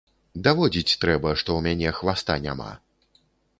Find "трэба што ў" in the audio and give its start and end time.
1.03-1.59